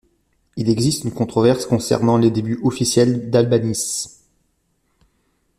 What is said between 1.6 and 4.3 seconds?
concernant les débuts officiels d'Albanese.